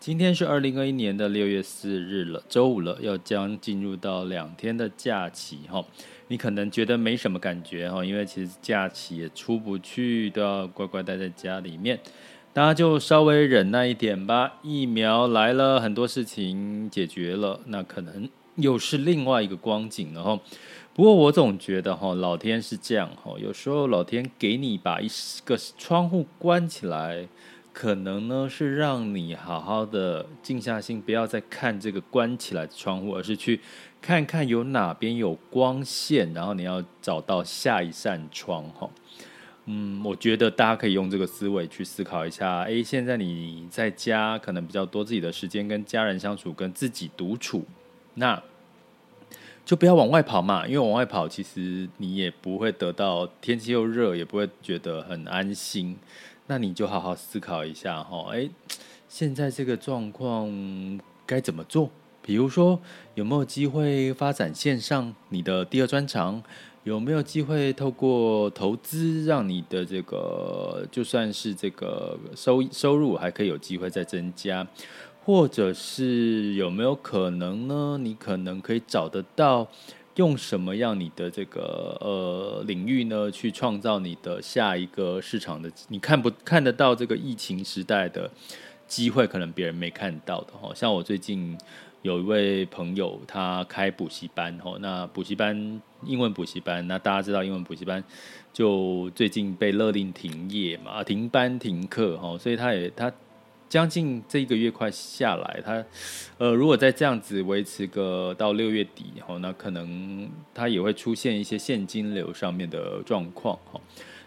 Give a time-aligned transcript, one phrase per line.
[0.00, 5.84] 今天是二零二一年的六月四日了，周五了，要将进入到两天的假期哈。
[6.28, 12.00] 你可能觉得没什么感觉哈，因为其实假期也出不去，都要乖乖待在家里面。
[12.54, 14.54] 大家就稍微忍耐一点吧。
[14.62, 20.40] 疫苗来了，很多事情解决了，那可能又是另外一个光景了哈。
[20.94, 25.08] 不过我总觉得哈，老天是这样哈，有时候老天给你把一
[25.44, 27.28] 个窗户关起来。
[27.72, 33.60] 可能呢是让你好好的静下心，不要再看这个关起来的窗户，而是去
[34.02, 38.90] 看看有哪边有光线，然后你要找到下一扇窗哈。
[39.66, 42.62] 嗯，我觉得大家可以用这个思维去思考一下。
[42.62, 47.64] 诶，现在你在家可能比较多自己的时间跟家人相处，跟自己独处，
[48.14, 48.42] 那
[49.64, 55.96] 就不要往外跑嘛，因为往外跑其实你也不会得到，天气又热，也不会觉得很安心。
[56.50, 58.50] 那你就好好思考一下哈，诶，
[59.08, 60.50] 现在这个状况
[61.24, 61.88] 该怎么做？
[62.20, 62.76] 比如说，
[63.14, 66.42] 有没有机会发展线上你的第二专长？
[66.82, 74.66] 有没有机会透过投资，让你的这个就算是这个收收入还可以有机会再增加？
[75.24, 77.96] 或者是有没有可能呢？
[78.02, 79.68] 你可能可以找得到。
[80.20, 85.72] 用什么样你的这个呃领域呢，去创造你的下一个市场的？
[85.88, 88.30] 你看不看得到这个疫情时代的
[88.86, 89.26] 机会？
[89.26, 90.74] 可能别人没看到的哈。
[90.74, 91.56] 像我最近
[92.02, 98.04] 有一位朋友，他开补习班哈，那补习班英文补习班，那大家知道英文补习班
[98.52, 103.10] 就最近被勒令停业嘛，停班停课哈，所以他也他。
[103.70, 105.84] 将近这一个月快下来，他，
[106.38, 113.80] 呃，如果再这样子维持个到六月底，哈，那可能他也会出现一些现金流上面的状况，哈。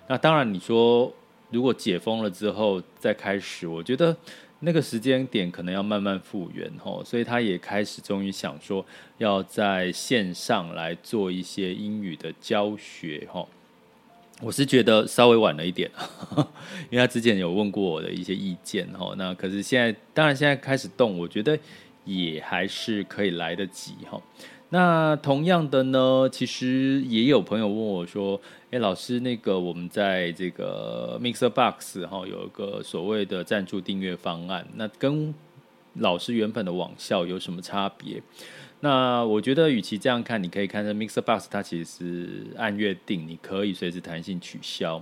[0.08, 1.14] 那当然，你说
[1.50, 4.16] 如果解封了之后再开始，我觉得
[4.62, 7.02] 那个时间点可能要慢慢复原，哈。
[7.04, 8.86] 所以他也开始终于想说
[9.18, 13.46] 要在线上来做一些英语的教学，哈。
[14.44, 15.90] 我是觉得稍微晚了一点，
[16.92, 21.58] 因为他之前有问过我的一些意见哈，那可是现在当然现在开始动，我觉得
[22.04, 24.22] 也还是可以来得及哈。
[24.70, 35.34] 那同样的呢，其实也有朋友问我说：“诶，老师，那个我们在这个 Mixer Box 哈有一个所谓的赞助订阅方案，那跟
[35.96, 38.22] 老师原本的网校有什么差别？”
[38.82, 45.02] 那我觉得，与其这样看，你可以看这 Mixer Box，它其实按月定，你可以随时弹性取消。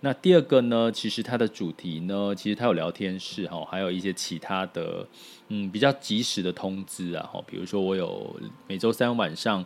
[0.00, 5.06] 那第二个呢，其实它的主题呢，其实它有聊天室哈，还有一些其他的，
[5.48, 7.42] 嗯，比较及时的通知啊哈。
[7.46, 8.34] 比如说，我有
[8.66, 9.62] 每周三晚上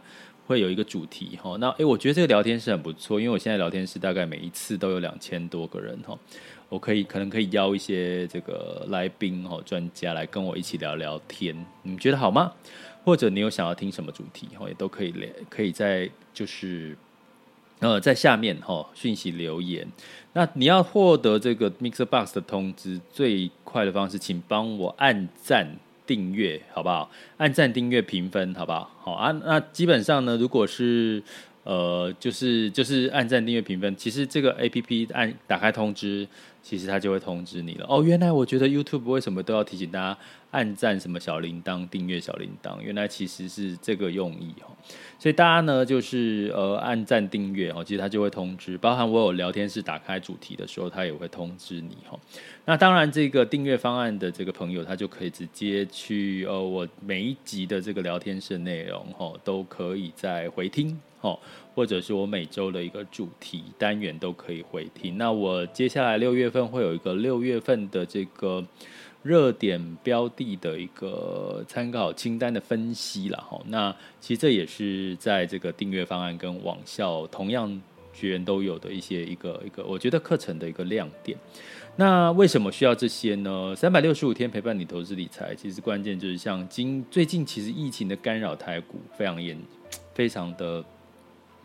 [0.46, 1.56] 会有一个主题哈。
[1.60, 6.18] 那诶，我觉得这个聊天室很不错，因为我现在聊天室大概每一次都有两千多个人哈。
[6.72, 12.50] 我可以可能可以邀一些这个来宾哦专家来跟我一起聊聊天，你觉得好吗？
[13.04, 16.96] 或者你有想要听什么主题哦，也都可以连，可以在就是
[17.80, 19.86] 呃在下面哈讯息留言。
[20.32, 27.10] 那你要获得这个 Mixer Box 的通知，最快的方式，请帮我按赞订阅，好不好？
[27.36, 28.90] 按赞订阅评分，好不好？
[29.02, 31.22] 好啊，那基本上呢，如果是
[31.64, 36.26] 呃就是就是按赞订阅评分，其实这个 APP 按打开通知。
[36.62, 38.02] 其实他就会通知你了哦。
[38.02, 40.18] 原来我觉得 YouTube 为什么都要提醒大家
[40.52, 42.80] 按赞什么小铃铛、订阅小铃铛？
[42.80, 44.68] 原来其实是这个用意哈。
[45.18, 48.78] 所以大家呢，就是呃按赞订阅哦，其实他就会通知。
[48.78, 52.18] 包含我有聊天室打开主题的时候，他也会通知你哈。
[52.64, 61.38] 那当然，这个订阅方案的这个朋友，他就可以直接去呃我每一集的这个聊天室内容哈，都可以再回听哦。
[61.74, 65.16] 或者是我每周的一个主题单元都可以回听。
[65.16, 68.64] 那我接下来六月份会有一个六月份的这个
[69.22, 73.60] 热点标的的一个参考清单的分析了哈。
[73.66, 77.80] 那其实这也是在这个订阅方案跟网校同样
[78.12, 81.38] 学员都有的一些一个一个，我觉得课程的一个亮点。
[81.94, 83.74] 那为什么需要这些呢？
[83.76, 89.58] 三百六十五天陪伴你投资理财，其实关键就是像今最近其实疫情的干扰，台股非常严，
[90.14, 90.82] 非常的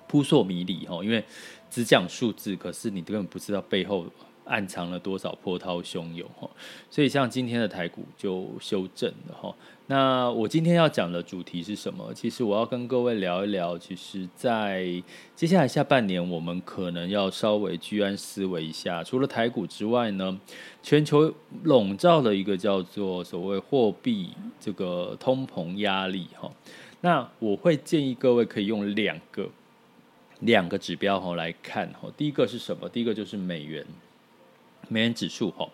[0.08, 1.04] 扑朔迷离哈。
[1.04, 1.24] 因为
[1.70, 4.06] 只讲数字，可是你根本不知道背后。
[4.50, 6.50] 暗藏了多少波涛汹涌哈，
[6.90, 9.54] 所以像今天的台股就修正了哈。
[9.88, 12.14] 那我今天要讲的主题是什么？
[12.14, 15.04] 其实我要跟各位聊一聊，其实，在
[15.36, 19.04] 接下来下半年，我们可能要稍微居安思危一下。
[19.04, 20.40] 除了台股之外呢，
[20.82, 21.34] 全球
[21.64, 24.30] 笼罩了一个叫做所谓货币
[24.62, 26.50] 这个通膨压力哈。
[27.02, 29.50] 那我会建议各位可以用两个
[30.42, 32.10] 两个指标哈来看哈。
[32.18, 32.88] 第一个是什么？
[32.90, 33.86] 第一个就是美元。
[34.90, 35.68] 美元指数哈，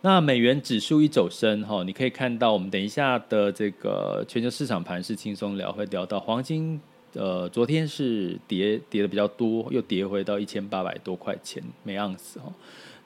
[0.00, 6.80] 那美元指数一走升哈，你可以看到我们等一下的这个全球市场盘是轻松聊，会聊到黄金，
[7.12, 12.52] 呃，昨天是跌跌的比较多，又跌回到一千八百多块钱每盎司哈，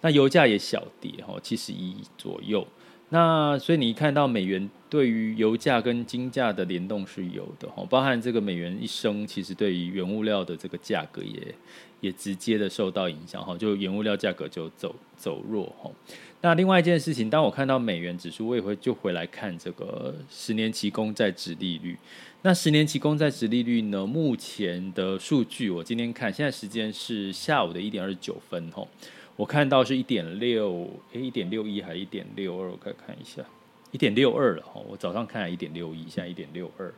[0.00, 2.66] 那油价也小跌哈，七十一左右。
[3.10, 11.54] 那所以你看到美元对于油价跟金价的联动是有的哈，包含这个美元一升，其实对于原物料的这个价格也
[12.02, 15.90] 也直接的受到影响哈，就原物料价格就走走弱哈。
[16.42, 21.96] 那另外一件事情，当我看到美元指数，我也会就回来看这个十年期公债殖利率。
[22.42, 28.86] 那十年期公债殖利率呢，目前的数据我今天看，现在时间是下午的一点二十九分哈。
[29.36, 32.70] 我看到是一点六，哎，一点六一还是一点六二？
[32.70, 33.42] 我再看一下，
[33.92, 34.80] 一点六二了哈。
[34.90, 36.92] 我早上看了一点六一，现在一点六二。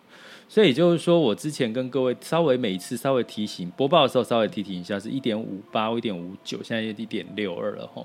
[0.49, 8.02] 所以也就是说，我之前跟各位稍微每一次稍微提醒播报的时候，稍微提醒一下是一点五八一点五九，现在一点六二了哈。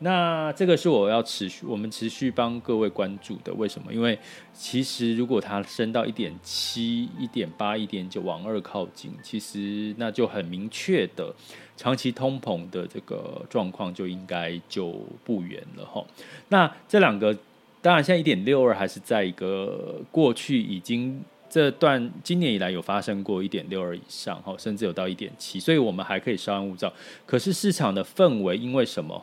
[0.00, 3.54] 那这个是我要持续，我们持续帮各位关注的。
[3.54, 3.94] 为什么？
[3.94, 4.18] 因为
[4.52, 11.32] 其实如果它升到一点七、一点八、一点九往二靠近，其实那就很明确的。
[11.76, 14.90] 长期通膨的这个状况就应该就
[15.24, 16.04] 不远了哈。
[16.48, 17.36] 那这两个
[17.84, 26.90] 当然现在一点六二还是在一个过去已经这段今年以来有发生过一点六二以上哈，甚至有到一点七，所以我们还可以稍安勿躁。
[27.26, 29.22] 可是市场的氛围因为什么？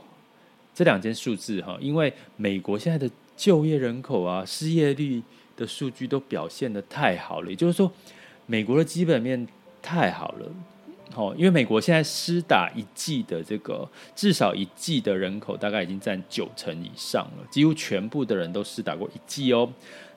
[0.75, 5.19] 这两件数字哈，因为美国现在的就业人口啊、失业率
[5.57, 7.91] 的数据都表现得太好了，也就是说，
[8.45, 9.47] 美国的基本面
[9.81, 10.45] 太好了。
[11.15, 19.71] 哦，因为美国现在施打一剂的这个至少一剂的人口大概已经占九成以上了，几乎全部的人都施打过一剂哦。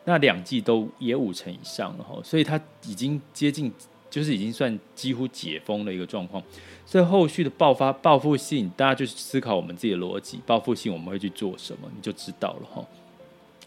[0.04, 3.72] 那两剂都也五成以上了哈，所以它已经接近，
[4.10, 6.42] 就是已经算几乎解封的一个状况。
[6.86, 12.84] 所以后续的爆发报复性，大家就思考我们自己的逻辑，报复性我们会去做什么，你就知道了哈。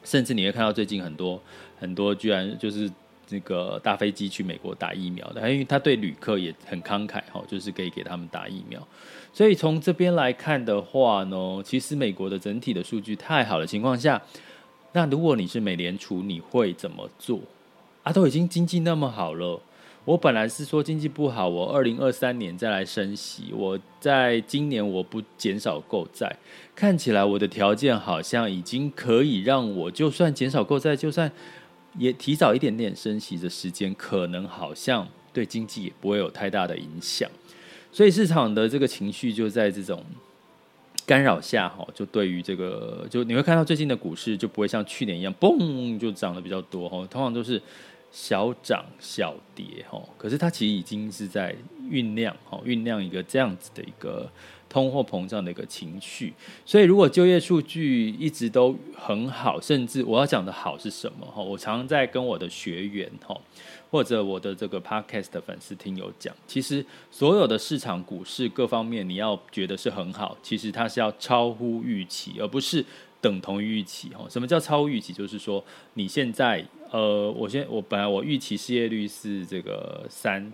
[0.03, 1.41] 甚至你会看到最近很多
[1.79, 2.89] 很多居然就是。
[3.29, 8.85] 那个搭飞机去美国打疫苗的，因为他对旅客也很慷慨哈，就是可以给他们打疫苗。
[9.33, 14.21] 所以从这边来看的话呢，其实美国的整体的数据太好的情况下，
[14.93, 17.39] 那如果你是美联储，你会怎么做？
[18.03, 19.59] 啊，都已经经济那么好了，
[20.05, 26.33] 我本来是说经济不好，我二零二三年再来升息，我在今年我不减少购债，
[26.73, 31.29] 看起来我的条件好像已经可以让我就算减少购债，就算。
[31.97, 37.29] 也提早一点点升息的时间，可能好像对经济也不会有太大的影响，
[37.91, 40.03] 所以市场的这个情绪就在这种
[41.05, 47.61] 干扰下，哈，就对于这个，就你会看到最近的股市就不会像去年一样，嘣就涨得比较多，哈，通常都是
[48.11, 51.55] 小涨小跌，哈，可是它其实已经是在
[51.89, 54.29] 酝酿，哈，酝酿一个这样子的一个。
[54.69, 56.33] 通货膨胀的一个情绪，
[56.65, 61.25] 所以如果就业数据一直都很好，甚至我要讲的好是什么？
[61.25, 63.39] 哈，我常常在跟我的学员哈，
[63.89, 72.85] 或者我的这个 podcast 的粉丝听友讲，其实所有的市场股市各方面，你要觉得是很好，其实它是要超乎预期，而不是
[73.21, 74.09] 等同于预期。
[74.09, 75.13] 哈，什么叫超乎预期？
[75.13, 80.51] 就是说你现在呃，我现我本来我预期失业率是这个三。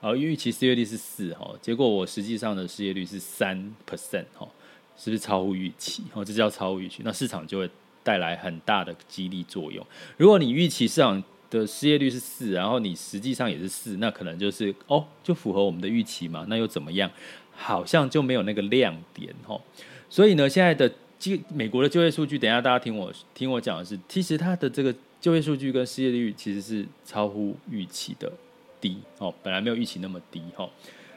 [0.00, 3.56] 而预期失业率是四哈，结果我实际上的失业率是三
[3.88, 4.48] percent 哈，
[4.96, 6.02] 是不是超乎预期？
[6.14, 7.70] 哦，这叫超乎预期，那市场就会
[8.02, 9.86] 带来很大的激励作用。
[10.16, 16.46] 如果你预期市场的失业率是四，然后你实际上也是四，那可能就是哦，就符合我们的预期嘛？
[16.48, 17.10] 那又怎么样？
[17.52, 19.60] 好像就没有那个亮点哈。
[20.08, 28.32] 所以呢，现在的就美国的就业数据，等一下大家听我听我讲的是，其实它的这个就业数据跟失业率其实是超乎预期的。
[28.80, 30.68] 低哦，本来没有预期那么低哈，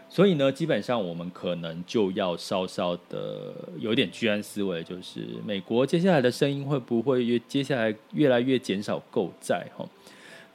[0.09, 9.85] 所以呢，基本上我们可能就要稍稍的有点居安思危，就是美国接下来的声音会不会越接下来越来越减少购债哈？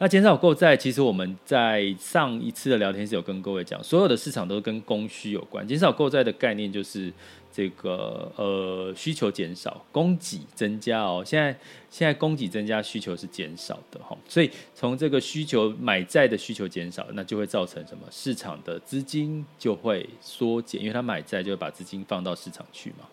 [0.01, 5.67] 那减少购债，其实我们在上一次的聊天是有跟各位讲，所有的市场都跟供需有关。
[5.67, 7.13] 减少购债的概念就是
[7.53, 11.25] 这个呃需求减少，供给增加哦。
[11.27, 11.51] 现在
[11.91, 14.17] 现在供给增加，需求是减少的哈。
[14.29, 18.05] 所以从这个需求买债的需求减少，那就会造成什么？
[18.09, 23.05] 市场的资金就会缩减，因为他买债就会把资金放到市场去嘛。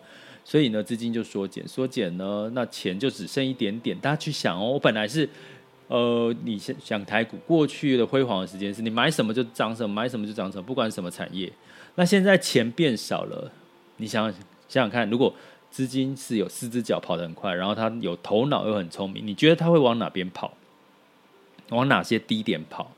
[0.44, 3.98] 所以呢，资金就缩减，缩减呢，那钱就只剩一点点。
[3.98, 5.28] 大家去想哦，我本来是。
[5.88, 11.52] 呃，你想想台股过去的辉煌的时间是你买什么就涨什么，买什么就涨什么，不管什么产业。
[11.94, 13.50] 那现在钱变少了，
[13.98, 14.32] 你想想
[14.68, 15.34] 想想看，如果
[15.70, 20.52] 资金是有四只脚跑得很快，然后他有头脑又很聪明，你觉得他会往哪边跑？
[21.70, 22.90] 往哪些低点跑？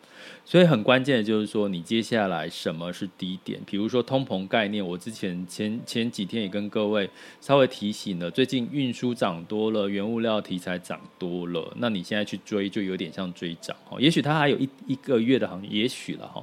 [0.44, 3.60] 所以很关键的就是说，你接下来什么是低点？
[3.66, 7.08] 比如说通膨概念，我之前前前几天也跟各位
[7.40, 14.00] 稍微提醒了，最近运输涨多了，原物料题材涨多了，那你现在去追就有点像追涨哈。
[14.00, 16.42] 也许它还有一一个月的行情，也许了哈。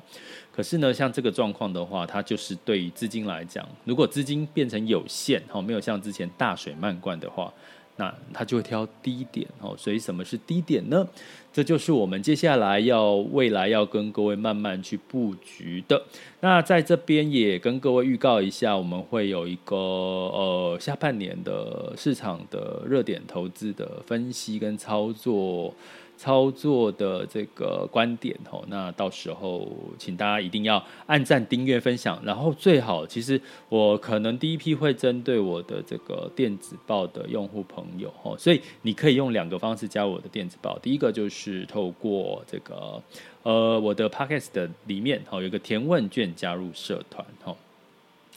[0.52, 7.52] 可是呢，像这个状况的话，它就是对于资金来讲，如果资金变成有限哈，没有像之前大水漫灌的话。
[7.98, 11.08] 那它就会挑低点哦，所以什么是低点呢？
[11.56, 16.04] 这就是我们接下来要未来要跟各位慢慢去布局的。
[16.42, 25.74] 那在这边也跟各位预告一下，我们会有一个呃下半年的市场的热点投资的分析跟操作。
[26.18, 43.02] 操作的这个观点哦，那到时候请大家一定要按赞、订阅、分享，然后最好其实我可能第一批会针对我的这个电子报的用户朋友哦，所以你可以用两个方式加我的电子报，第一个就是是透过这个
[43.44, 47.56] 呃我的 Podcast 的里面吼有一个填问卷加入社团哦。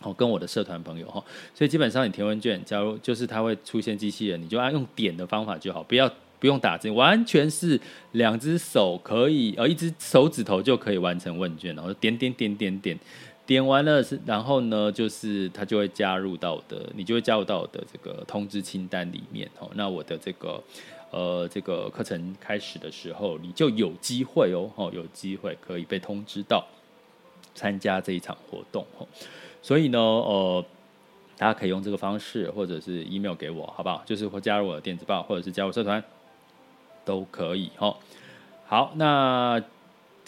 [0.02, 1.24] 哦跟我的社团朋友哈，
[1.54, 6.10] 所以基本上你填问卷加入就是它会出现机器人，你就按用点的方法就好，不要。
[6.40, 7.80] 不用打字，完全是
[8.12, 12.96] 两只手可以，呃，一只手指头就可以完成问卷，然后点点点点点，
[13.44, 19.68] 点完了是，然后呢，就是它就会加入到我的，你就会加入到我的这个通知清单里面哦。
[19.74, 20.62] 那我的这个，
[21.10, 26.66] 呃，这个课程开始的时候，你就有机会哦，哦，有机会可以被通知到
[27.54, 29.06] 参加这一场活动哦。
[29.62, 30.64] 所以呢，呃。
[31.40, 34.02] 大家可以用这个方式，或者是 email 给我，好不好？
[34.04, 36.02] 就是或加入我的电子报，或者是加入社团。
[37.04, 37.96] 都可以哦，
[38.66, 39.62] 好，那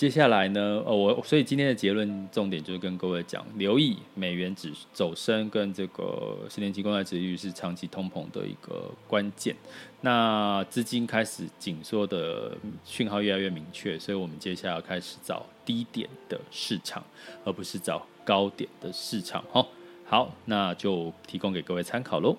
[0.01, 0.83] 接下来呢？
[0.87, 9.55] 呃，我所以今天的结论重点就是跟各位讲，留意美元指走升跟这个十年期公债殖率是长期通膨的一个关键。
[10.01, 17.05] 那资金开始紧缩的讯号越来越明确，所以我们接下来要开始找低点的市场，
[17.45, 19.45] 而不是找高点的市场。
[19.53, 19.67] 哦，
[20.07, 22.35] 好，那就提供给各位参考喽。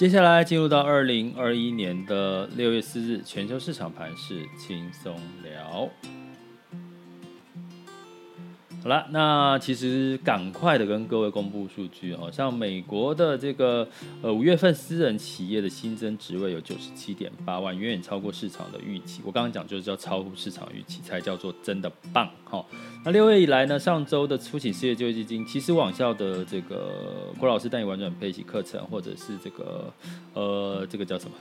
[0.00, 5.86] 接下来进入到二零二一年的六月四日，全球市场盘势轻松聊。
[8.82, 13.86] 好了，那其实赶快的跟各位公布数据哦，像美国的这个
[14.22, 19.20] 呃五月份私人企业的新增职位有九十七点八万，远远超过市场的预期。
[19.22, 22.64] 我刚刚讲就是叫超乎市场预期，才叫做真的棒哈。
[23.04, 29.92] 那六月以来呢，上周的初请失业救济金，其实网校的这个郭老师带你玩转配息课程，或者是这个
[30.32, 31.36] 呃这个叫什么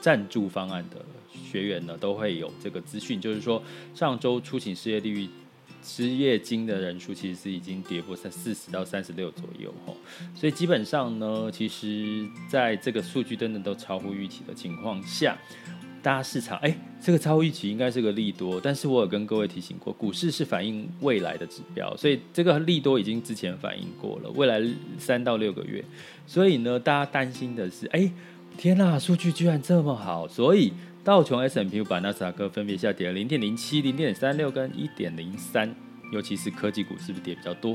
[0.00, 3.60] 赞助方案的学员呢，都会有这个资讯，就是说
[3.96, 5.28] 上周初请失业利率。
[5.88, 9.96] 失业金的人数其实是已经跌破三四十到三十六左右吼，
[10.34, 15.38] 所以基本上呢，其实在这个数据真的都超乎预期的情况下，
[16.02, 24.62] 大家市场哎，这个超预期应该是个利多，但是我有跟各位提醒过，股市是反映未来的指标，所以这个利多已经之前反映过了，未来
[24.98, 25.82] 三到六个月，
[26.26, 28.12] 所以呢，大家担心的是，哎，
[28.58, 30.70] 天呐，数据居然这么好，所以。
[31.08, 35.74] 道琼 s m p 五百、纳斯达克分别下跌了零点零七、零点三六跟一点零三，
[36.12, 37.74] 尤其是科技股是不是跌比较多？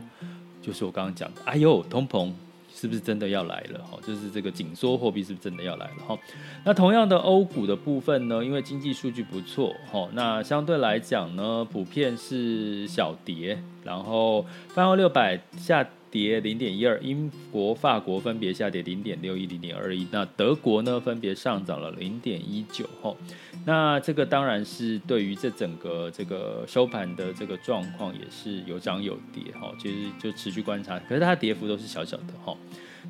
[0.62, 2.32] 就是我刚刚讲的，哎呦，通膨
[2.72, 3.84] 是不是真的要来了？
[3.86, 6.04] 哈，就是这个紧缩货币是不是真的要来了？
[6.08, 6.20] 哈，
[6.63, 15.84] 那同样的欧股的部分呢，因为经济数据不错，哈，那相对来讲呢，普遍是小跌，然后泛欧六百下。
[16.13, 22.88] 跌零点一二，英国、法国分别下跌零点六一、零点二一，那德国呢分别上涨了零点一九。
[23.01, 23.17] 吼，
[23.65, 29.51] 那这个当然是对于这整个这个收盘的这个状况也是有涨有跌。
[29.60, 32.34] 吼，其实就持续观察，可是它跌幅都是小小的。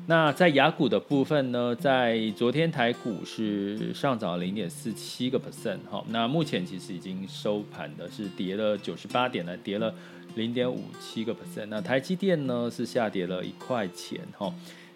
[0.06, 9.94] 那在雅股的部分呢，在昨天台股是上涨了零点四七个 percent 哈，那目前其实已经收盘的是跌了九十八点了，跌了
[10.34, 11.66] 零点五七个 percent。
[11.66, 14.52] 那台积电呢是下跌了一块钱哈，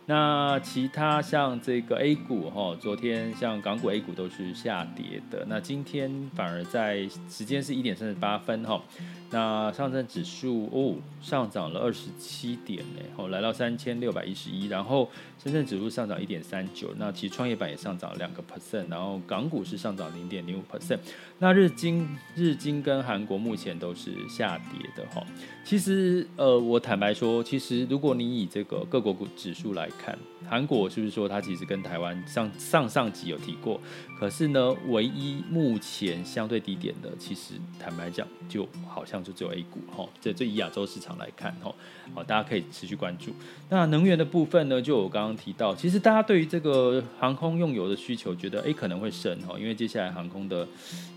[0.07, 8.83] 那其他像这个 A 股哈，昨天像港股 A 股都是下跌的，那今天反而在时间是一点三十八分哈。
[9.31, 15.09] 那上证指数哦上涨了二十七点呢，哦来到三千六百一十一，然后
[15.43, 20.99] 深圳指数上涨一点三九，那其实创业板也上涨两个 percent，然后港股是上涨零点零五 percent，
[21.39, 25.23] 那日经日经跟韩国目前都是下跌的哈。
[25.65, 30.19] 其实呃我坦白说，其实如果你以这个各国股指数来看，
[30.49, 33.79] 韩国是不是说它其实跟台湾上上上集有提过？
[34.19, 40.09] 可是呢，唯一目前相对低点的，其实坦白讲，就好像就只有 A 股哈。
[40.21, 41.75] 这这以亚洲市场来看哈，
[42.15, 43.33] 好，大家可以持续关注。
[43.69, 50.67] 那能源的部分呢，就我刚刚提到，其实大家对于这个航空用油的需求，觉得诶可能会升哈，因为接下来航空的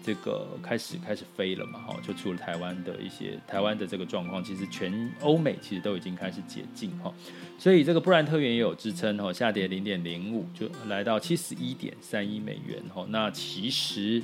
[0.03, 7.13] 这个开始开始飞了嘛哈，就除了台湾的一些台湾的这个状况，其实全欧美其实都已经开始解禁哈，
[7.57, 13.05] 所以这个布兰特原油也有支撑哈，下跌零点零五，就来到七十一点三一美元哈。
[13.09, 14.21] 那其实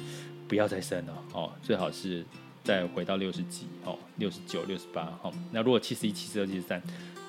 [0.47, 2.25] 不要再升了哦，最好是
[2.67, 5.17] 再回到六十几哦，六十九、六十八。
[5.53, 6.83] 那如果七十一、七十二、七十三，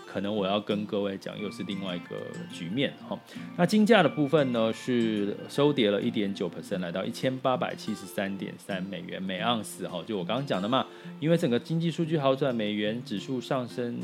[0.05, 2.17] 可能我要跟各位讲，又是另外一个
[2.53, 3.17] 局面哈。
[3.57, 10.03] 那金价的部分呢，是收跌了一点九 percent，来到一千八百七十三点三美元每盎司哈。
[10.05, 10.85] 就我刚刚讲的嘛，
[11.21, 14.01] 因为整个经济数据好转，美元指数上升，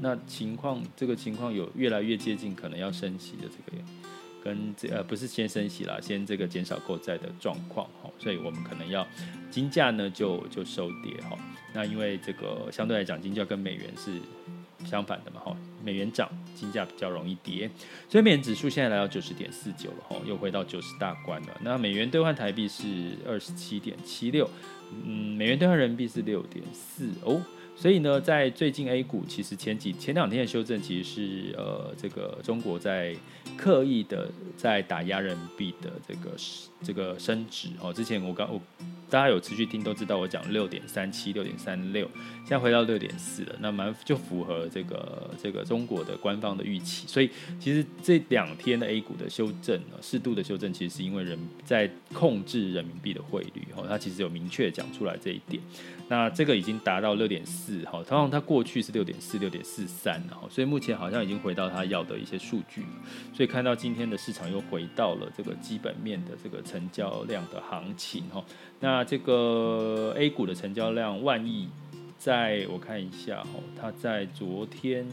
[0.00, 3.82] 那情况这个情况有越来越接近可能要升息的这个。
[4.40, 7.86] 跟这呃不是先升息啦，先这个减少购债的状况，
[8.18, 9.06] 所以我们可能要
[9.50, 11.38] 金价呢就就收跌哈。
[11.74, 14.12] 那因为这个相对来讲，金价跟美元是
[14.86, 17.70] 相反的嘛哈，美元涨，金价比较容易跌，
[18.08, 21.48] 所以美元指数现在来到九十点四九了哈，又回到九十大关了。
[21.62, 24.48] 那美元兑换台币是二十七点七六，
[25.04, 27.40] 嗯，美元兑换人民币是六点四哦。
[27.80, 33.14] 所以呢，在最近 A 股，其实前几前两天的修正，其实是呃，这个中国在
[33.56, 36.36] 刻意的在打压人民币的这个
[36.82, 37.92] 这个升值哦。
[37.92, 38.60] 之前我刚我。
[39.10, 42.06] 大家有持续听都知道，我讲六点三七、六点三六，
[42.40, 47.06] 现在回到六点四了，那蛮就符合这个这个中国的官方的预期。
[47.08, 55.62] 所以其实这两天的 A 股的修正呢，适度的修正，其实是因为人在控制人民币的汇率，哦，它其实有明确讲出来这一点。
[56.10, 62.86] 那这个已经达到六点四，哈，通常它过去是六点四、六点四三，哈，所以目前好像已经回到它要的一些数据。
[63.34, 68.42] 所以看到今天的市场又回到了这个基本面的这个成交量的行情，哈。
[68.80, 71.68] 那这个 A 股的成交量万亿，
[72.16, 75.06] 在我看一下哦，它在昨天，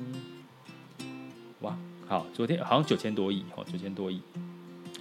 [1.60, 1.78] 哇，
[2.08, 4.22] 好，昨天好像九千多亿哦，九千多亿，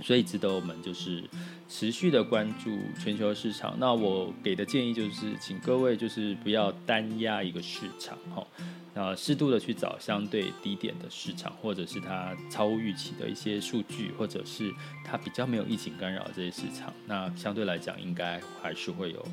[0.02, 1.22] 所以值得我们就是
[1.68, 3.74] 持续的关注全球市场。
[3.78, 8.46] 那我给的建议就是，请各位就是不要单压一个市场哈。
[8.96, 14.72] 那适度的去找相对低点的市场，或者是它超预期的一些数据，或者是
[15.04, 19.26] 它比较没有疫情干扰这些市场，那相对来讲应该还是会有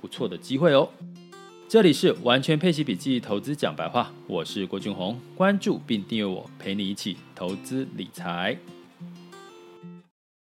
[0.00, 0.88] 不错的机会哦。
[1.68, 8.56] 这里是完全配息笔记投资讲白话，我是郭俊宏，关注并订阅我，陪你一起投资理财。